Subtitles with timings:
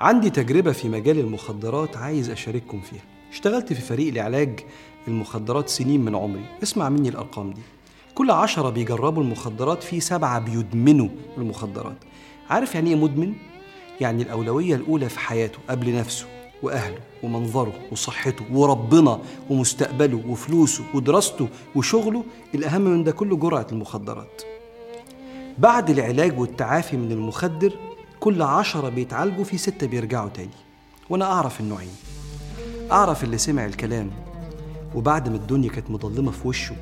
[0.00, 3.02] عندي تجربة في مجال المخدرات عايز أشارككم فيها.
[3.32, 4.60] اشتغلت في فريق لعلاج
[5.08, 6.44] المخدرات سنين من عمري.
[6.62, 7.60] اسمع مني الأرقام دي.
[8.14, 11.08] كل عشرة بيجربوا المخدرات في سبعة بيدمنوا
[11.38, 11.96] المخدرات.
[12.50, 13.32] عارف يعني إيه مدمن؟
[14.00, 16.26] يعني الأولوية الأولى في حياته قبل نفسه
[16.62, 22.24] وأهله ومنظره وصحته وربنا ومستقبله وفلوسه ودراسته وشغله.
[22.54, 24.42] الأهم من ده كله جرعة المخدرات.
[25.58, 27.89] بعد العلاج والتعافي من المخدر
[28.20, 30.50] كل عشرة بيتعالجوا في ستة بيرجعوا تاني.
[31.10, 31.94] وأنا أعرف النوعين.
[32.92, 34.10] أعرف اللي سمع الكلام
[34.94, 36.76] وبعد ما الدنيا كانت مظلمة في وشه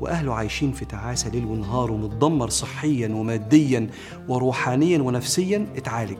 [0.00, 3.90] وأهله عايشين في تعاسة ليل ونهار ومتدمر صحيا وماديا
[4.28, 6.18] وروحانيا ونفسيا اتعالج.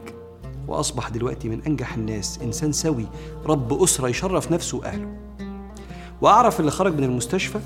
[0.69, 3.07] وأصبح دلوقتي من أنجح الناس إنسان سوي
[3.47, 5.17] رب أسرة يشرف نفسه وأهله.
[6.21, 7.61] وأعرف اللي خرج من المستشفى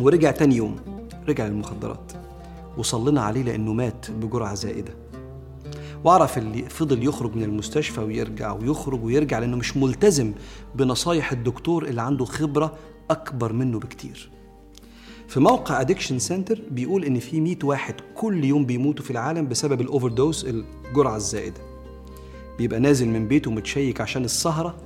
[0.00, 0.76] ورجع تاني يوم
[1.28, 2.12] رجع للمخدرات.
[2.76, 5.07] وصلنا عليه لأنه مات بجرعة زائدة.
[6.04, 10.32] واعرف اللي فضل يخرج من المستشفى ويرجع ويخرج ويرجع لأنه مش ملتزم
[10.74, 12.74] بنصايح الدكتور اللي عنده خبرة
[13.10, 14.30] أكبر منه بكتير.
[15.28, 19.80] في موقع Addiction Center بيقول إن في 100 واحد كل يوم بيموتوا في العالم بسبب
[19.80, 21.60] ال overdose الجرعة الزائدة.
[22.58, 24.76] بيبقى نازل من بيته متشيك عشان السهرة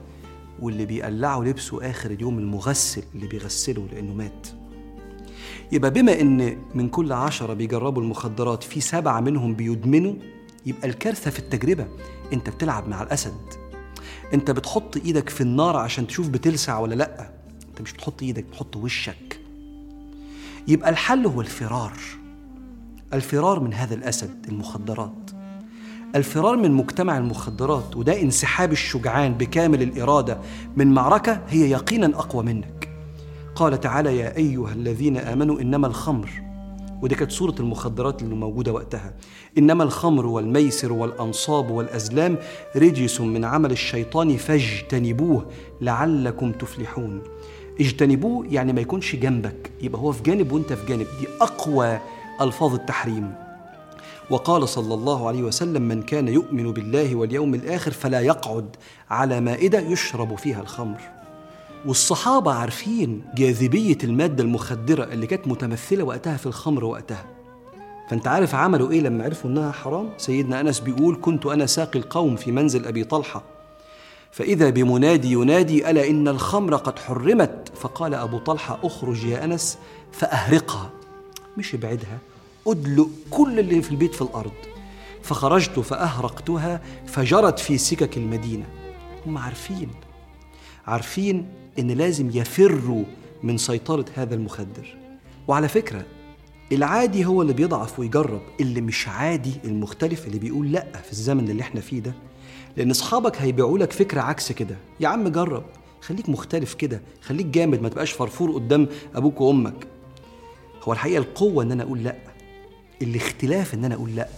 [0.61, 4.47] واللي بيقلعوا لبسه آخر اليوم المغسل اللي بيغسله لأنه مات.
[5.73, 10.15] يبقى بما إن من كل عشرة بيجربوا المخدرات في سبعة منهم بيدمنوا
[10.67, 11.87] يبقى الكارثة في التجربة.
[12.33, 13.41] انت بتلعب مع الأسد.
[14.35, 17.31] انت بتحط إيدك في النار عشان تشوف بتلسع ولا لأ.
[17.69, 19.41] انت مش بتحط إيدك بتحط وشك.
[20.69, 21.93] يبقى الحل هو الفرار.
[23.15, 25.31] الفرار من هذا الأسد المخدرات.
[26.17, 30.39] الفرار من مجتمع المخدرات وده انسحاب الشجعان بكامل الإرادة
[30.77, 32.89] من معركة هي يقينا أقوى منك.
[33.55, 36.52] قال تعالى يا أيها الذين آمنوا إنما الخمر
[37.03, 39.15] ودي كانت صورة المخدرات اللي موجودة وقتها.
[39.59, 42.39] إنما الخمر والميسر والأنصاب والأزلام
[42.77, 45.47] رجس من عمل الشيطان فاجتنبوه
[45.81, 47.23] لعلكم تفلحون.
[47.81, 51.07] اجتنبوه يعني ما يكونش جنبك يبقى هو في جانب وأنت في جانب.
[51.21, 51.99] دي أقوى
[52.41, 53.35] ألفاظ التحريم.
[54.31, 58.77] وقال صلى الله عليه وسلم من كان يؤمن بالله واليوم الآخر فلا يقعد
[59.11, 61.01] على مائدة يشرب فيها الخمر.
[61.87, 67.25] والصحابة عارفين جاذبية المادة المخدرة اللي كانت متمثلة وقتها في الخمر وقتها.
[68.11, 72.37] فأنت عارف عملوا إيه لما عرفوا إنها حرام؟ سيدنا أنس بيقول كنت أنا ساقي القوم
[72.37, 73.43] في منزل أبي طلحة.
[74.31, 79.79] فإذا بمنادي ينادي ألا إن الخمر قد حرمت؟ فقال أبو طلحة أخرج يا أنس
[80.13, 80.91] فأهرقها.
[81.57, 82.19] مش ابعدها
[82.67, 84.53] أدلق كل اللي في البيت في الأرض.
[85.23, 88.65] فخرجت فأهرقتها فجرت في سكك المدينة.
[89.27, 89.89] هم عارفين
[90.87, 93.05] عارفين إن لازم يفروا
[93.43, 94.97] من سيطرة هذا المخدر.
[95.49, 96.05] وعلى فكرة
[96.73, 101.63] العادي هو اللي بيضعف ويجرب اللي مش عادي المختلف اللي بيقول لأ في الزمن اللي
[101.63, 102.15] إحنا فيه ده.
[102.77, 104.77] لأن أصحابك هيبيعوا لك فكرة عكس كده.
[105.01, 105.65] يا عم جرب.
[106.01, 107.01] خليك مختلف كده.
[107.23, 107.83] خليك جامد.
[107.83, 109.87] ما تبقاش فرفور قدام أبوك وأمك.
[110.85, 112.17] هو الحقيقة القوة إن أنا أقول لأ.
[113.03, 114.29] الاختلاف إن أنا أقول لأ.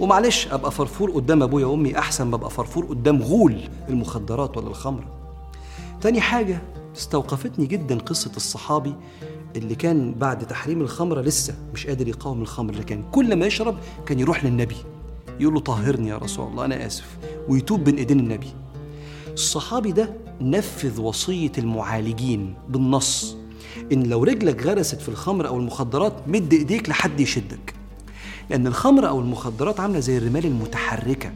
[0.00, 5.21] ومعلش أبقى فرفور قدام أبويا وأمي أحسن ما أبقى فرفور قدام غول المخدرات ولا الخمرة.
[6.02, 6.62] تاني حاجة
[6.96, 8.94] استوقفتني جدا قصة الصحابي
[9.56, 14.20] اللي كان بعد تحريم الخمرة لسه مش قادر يقاوم الخمر لكن كل ما يشرب كان
[14.20, 14.76] يروح للنبي
[15.40, 17.18] يقول له طهرني يا رسول الله أنا آسف
[17.48, 18.46] ويتوب بين إيدين النبي.
[19.32, 23.36] الصحابي ده نفذ وصية المعالجين بالنص
[23.92, 27.74] إن لو رجلك غرست في الخمر أو المخدرات مد إيديك لحد يشدك.
[28.50, 31.32] لأن الخمر أو المخدرات عاملة زي الرمال المتحركة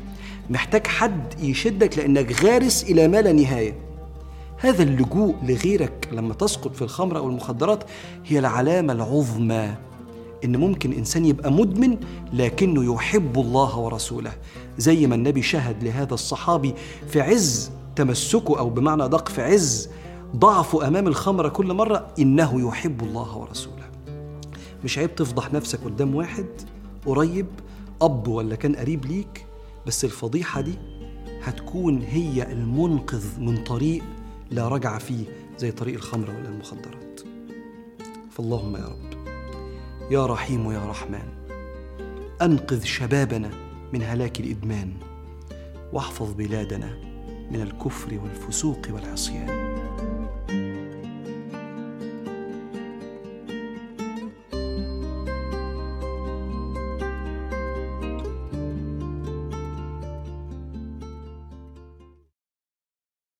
[0.50, 3.74] محتاج حد يشدك لأنك غارس إلى ما لا نهاية.
[4.58, 7.84] هذا اللجوء لغيرك لما تسقط في الخمر أو المخدرات
[8.24, 9.74] هي العلامة العظمى
[10.44, 11.98] إن ممكن إنسان يبقى مدمن
[12.32, 14.32] لكنه يحب الله ورسوله
[14.78, 16.74] زي ما النبي شهد لهذا الصحابي
[17.08, 19.88] في عز تمسكه أو بمعنى أدق في عز
[20.36, 23.76] ضعفه أمام الخمره كل مرة إنه يحب الله ورسوله.
[24.84, 26.46] مش عيب تفضح نفسك قدام واحد
[27.06, 27.46] قريب
[28.02, 29.46] أب ولا كان قريب ليك
[29.86, 30.74] بس الفضيحة دي
[31.42, 34.02] هتكون هي المنقذ من طريق
[34.50, 35.24] لا رجع فيه
[35.58, 37.20] زي طريق الخمره ولا المخدرات.
[38.30, 39.16] فاللهم يا رب
[40.10, 41.28] يا رحيم يا رحمن
[42.42, 43.50] أنقذ شبابنا
[43.92, 44.92] من هلاك الإدمان
[45.92, 46.98] واحفظ بلادنا
[47.50, 49.76] من الكفر والفسوق والعصيان.